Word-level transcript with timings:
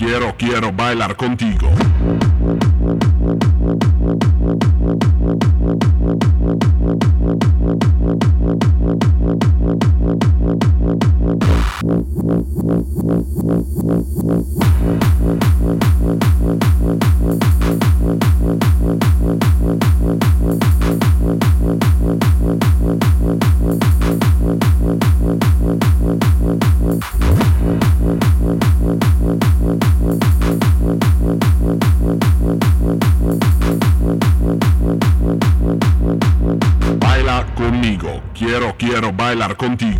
quiero, 0.00 0.34
quiero 0.38 0.72
bailar 0.72 1.14
contigo. 1.14 1.68
Contigo. 39.60 39.99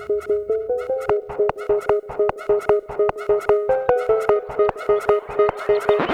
Thank 0.00 0.24
you. 6.00 6.09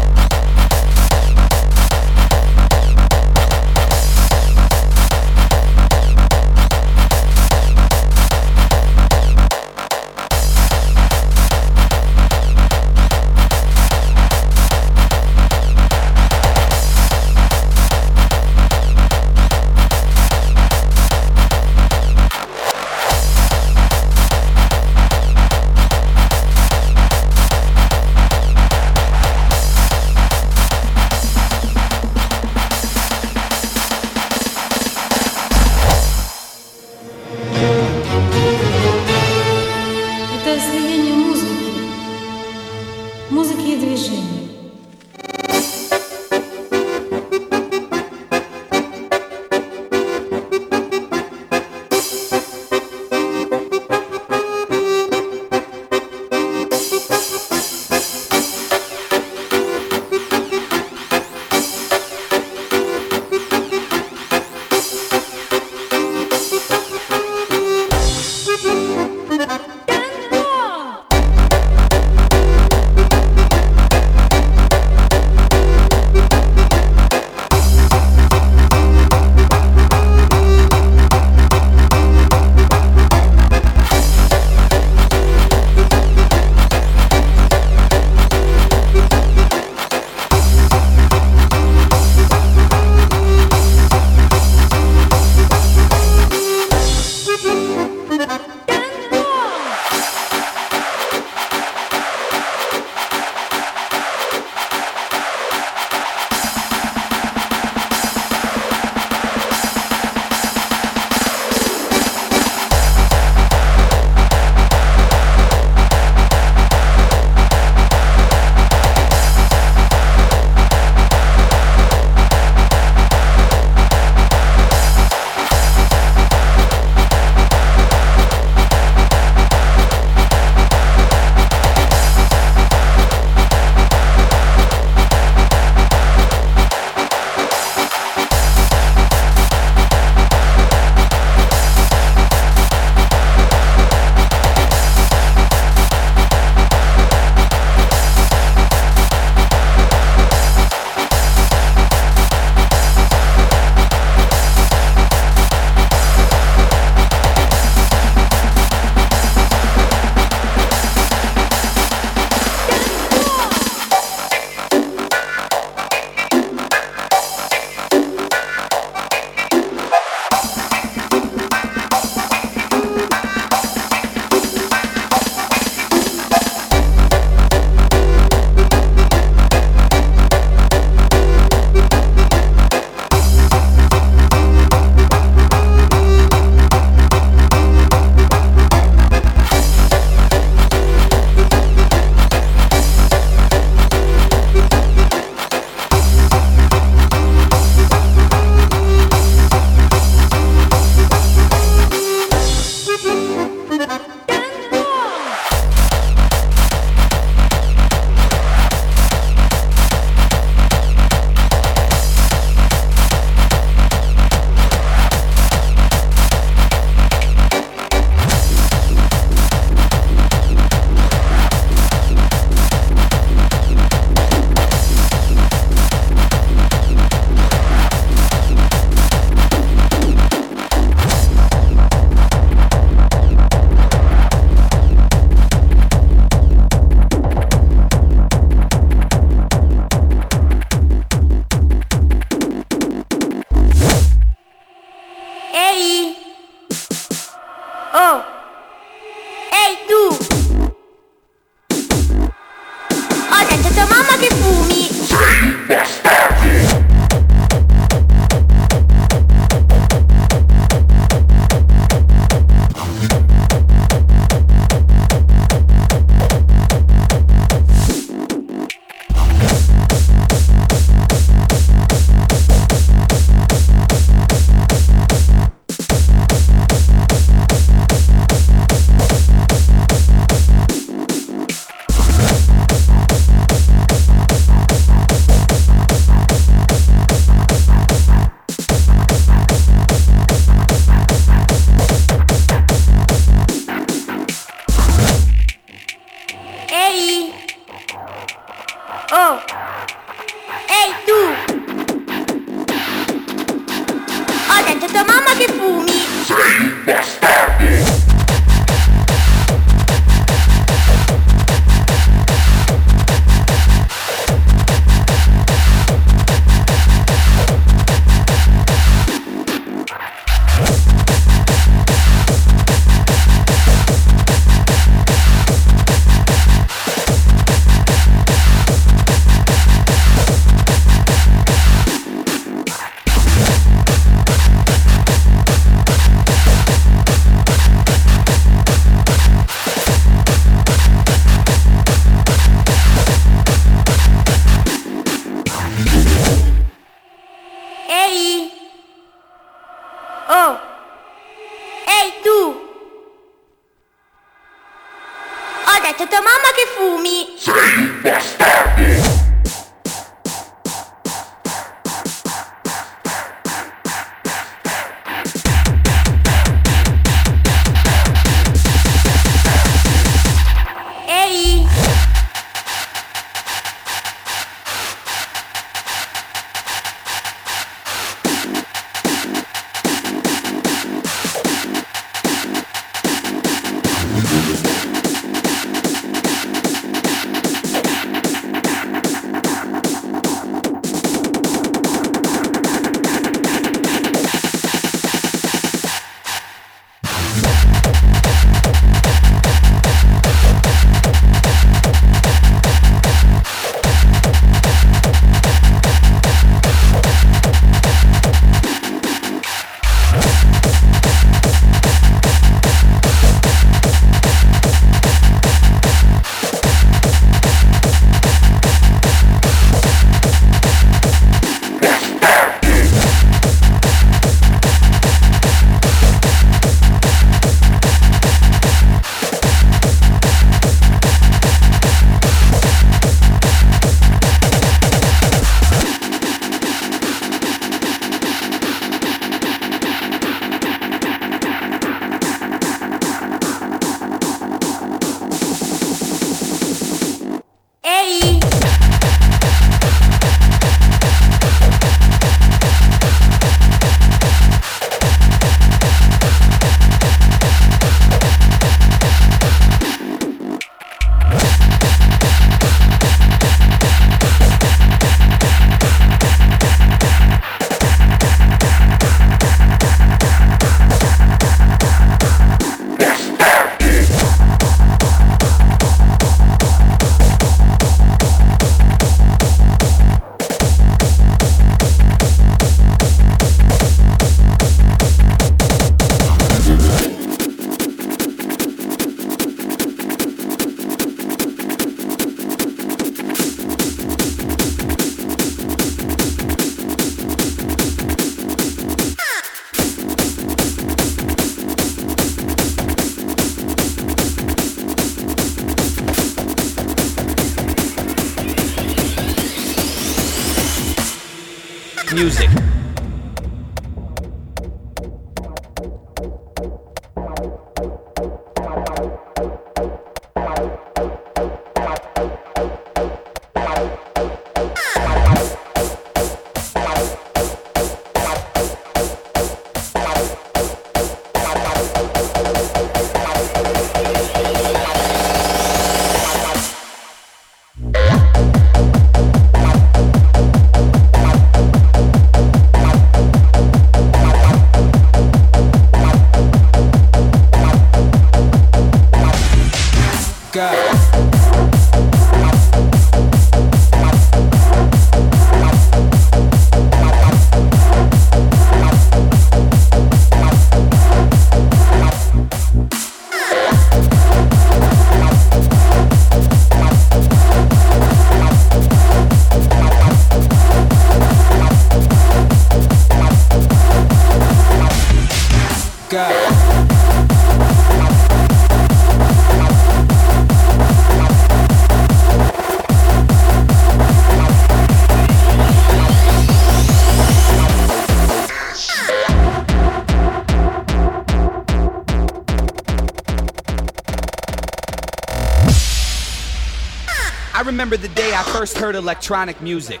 remember 597.76 597.98
the 597.98 598.08
day 598.08 598.32
I 598.34 598.42
first 598.42 598.78
heard 598.78 598.94
electronic 598.94 599.60
music. 599.60 600.00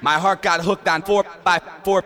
My 0.00 0.14
heart 0.14 0.40
got 0.40 0.62
hooked 0.62 0.88
on 0.88 1.02
4 1.02 1.22
by 1.44 1.60
4 1.84 2.02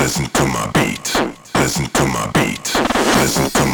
Listen 0.00 0.24
to 0.30 0.46
my 0.46 0.66
beat. 0.72 1.14
Listen 1.56 1.84
to 1.84 2.04
my 2.06 2.26
beat. 2.32 2.74
Listen 3.20 3.50
to 3.50 3.69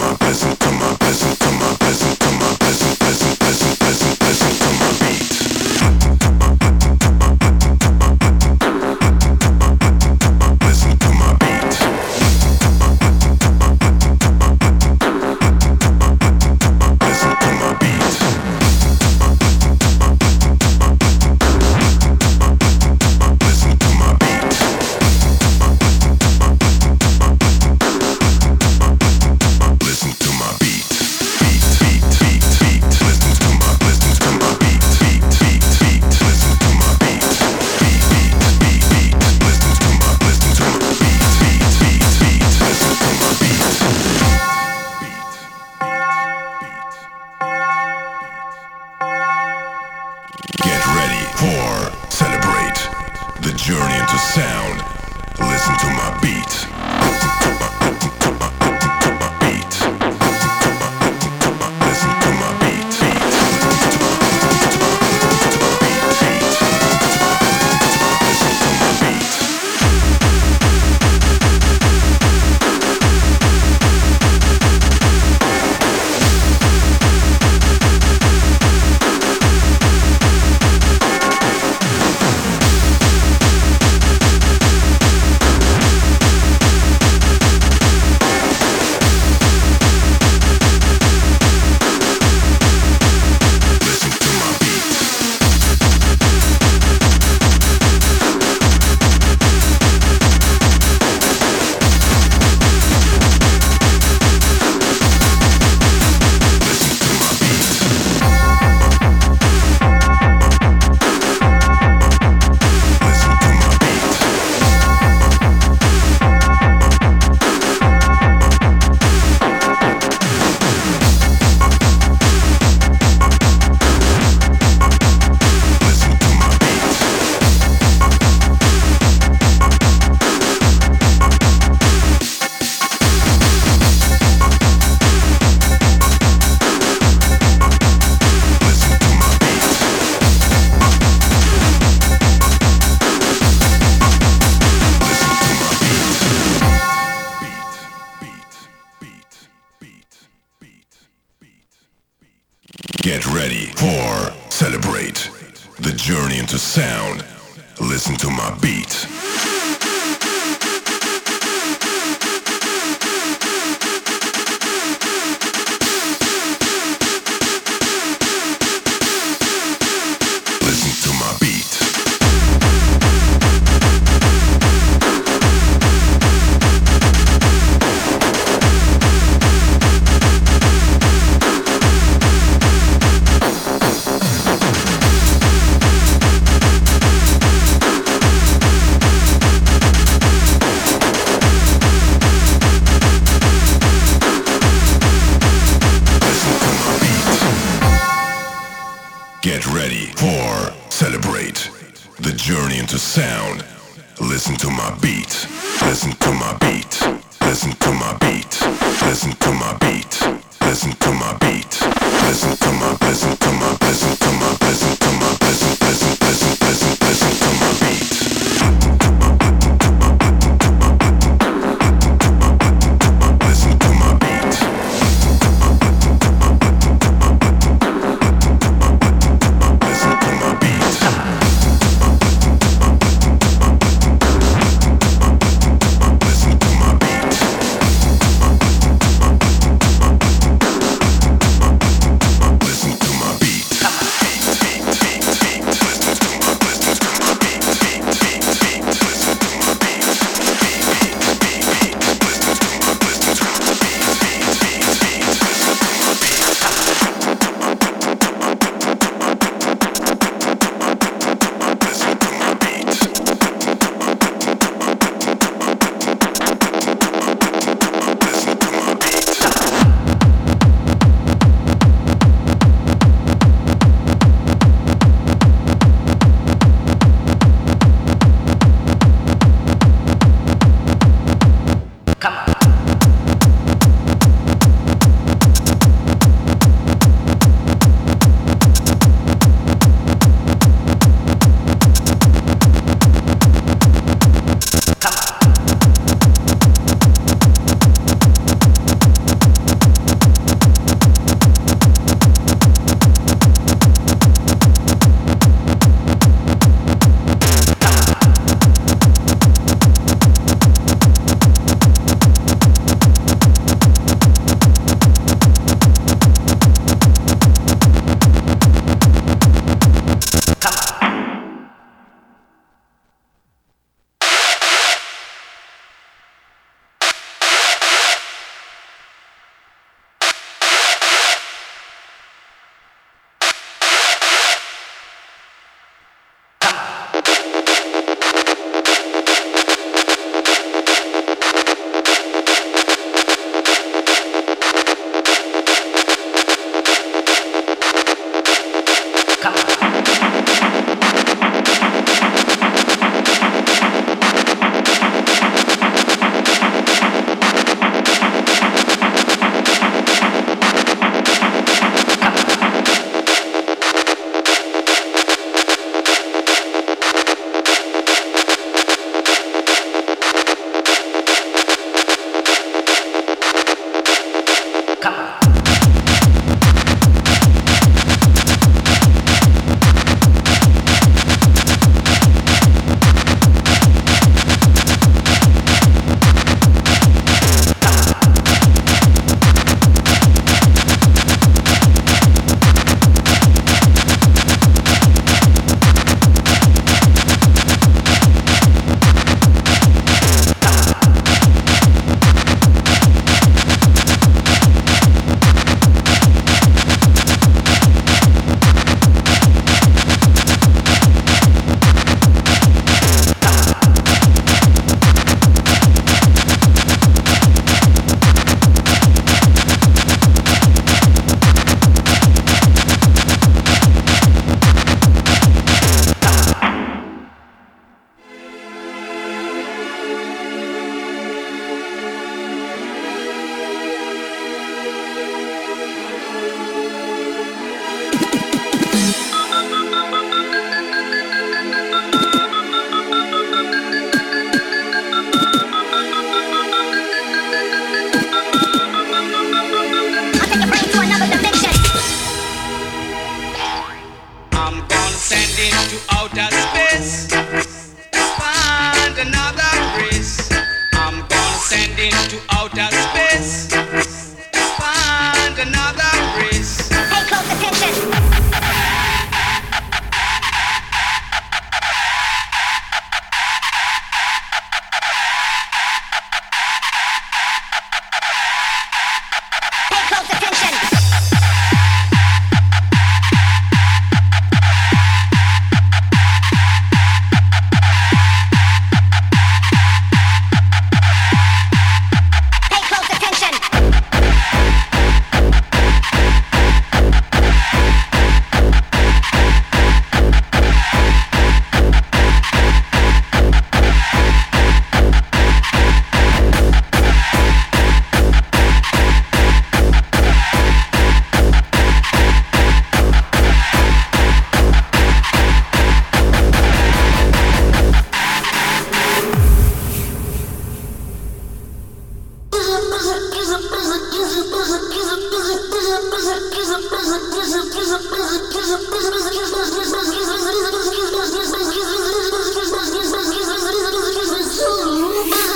Ooh. 534.69 535.56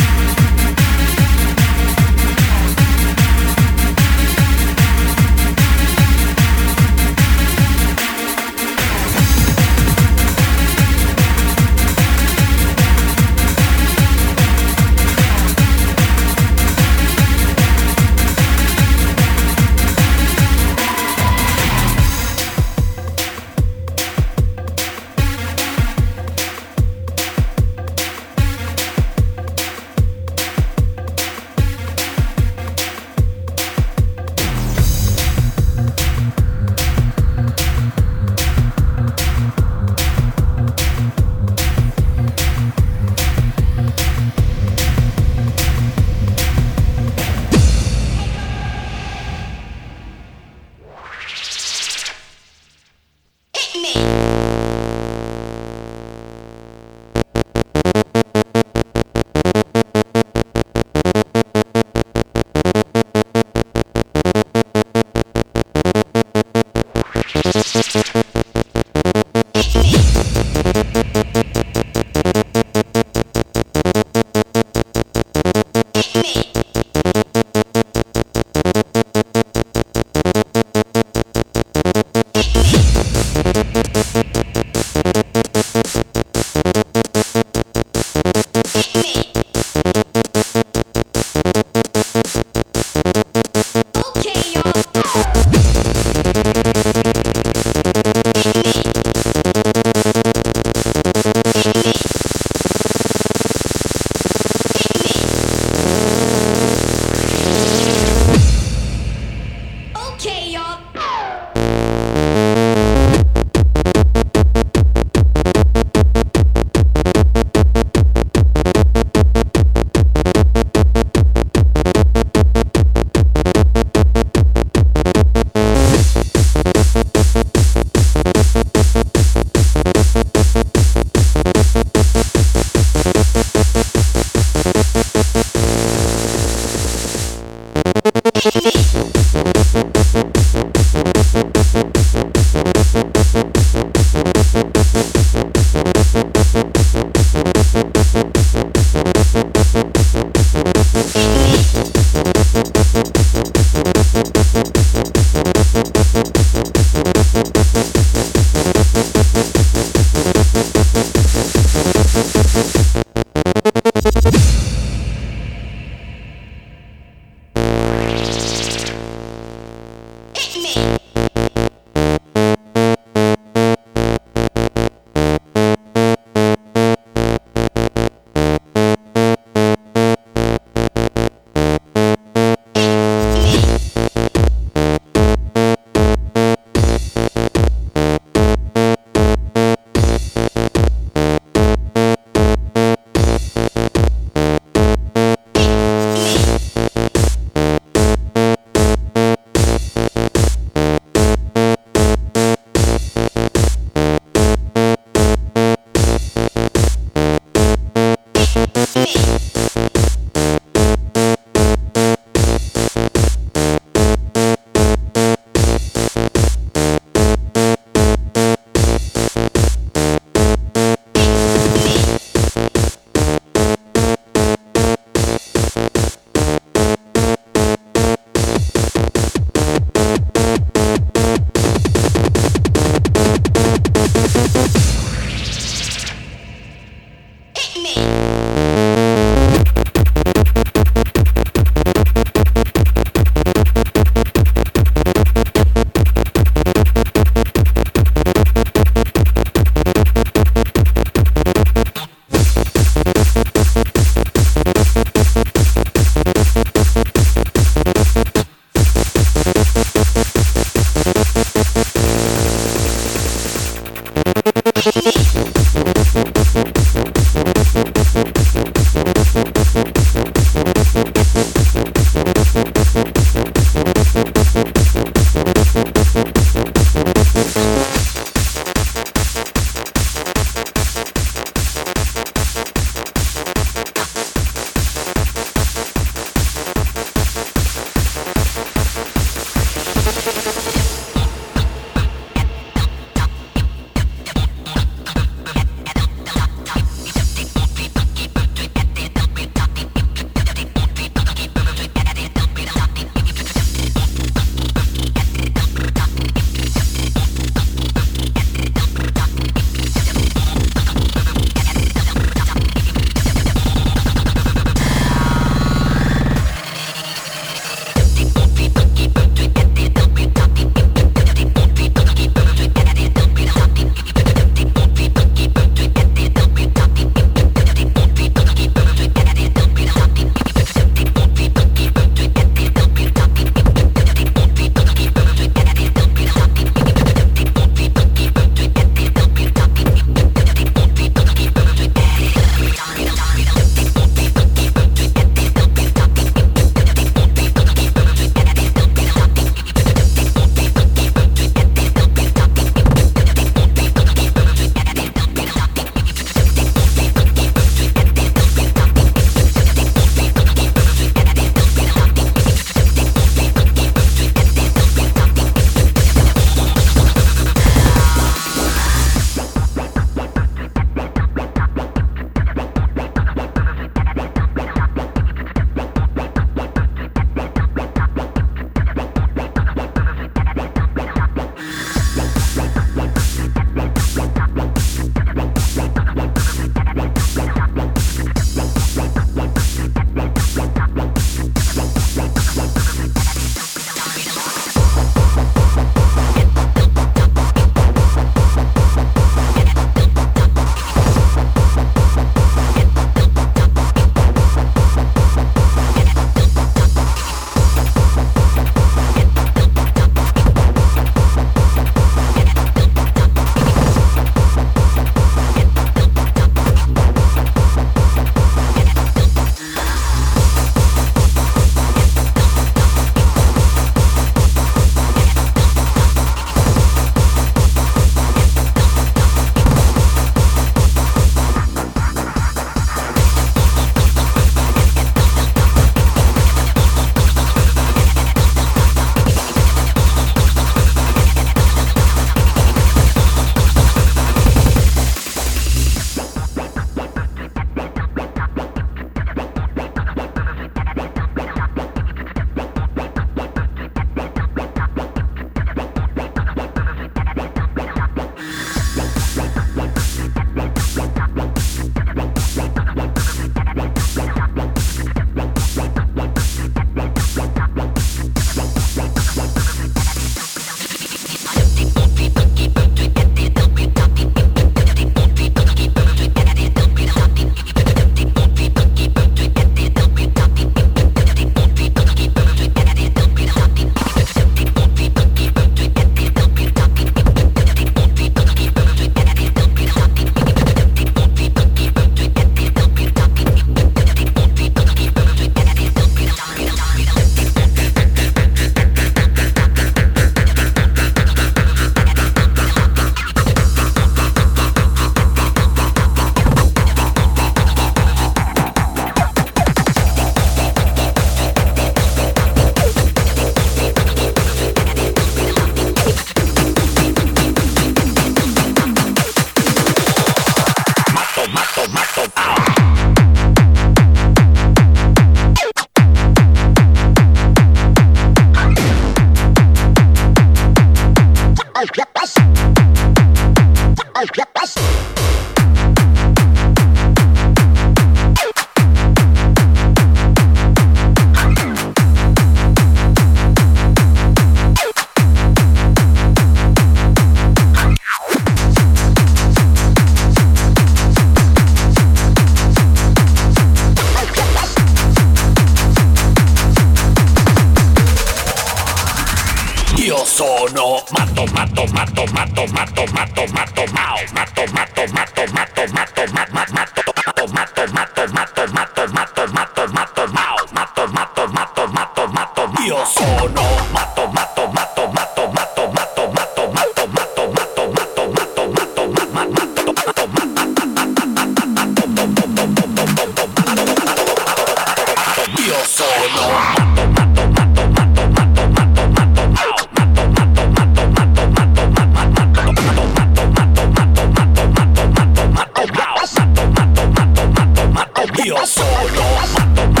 Io 598.43 598.65
sono 598.65 598.87
matto 599.35 600.00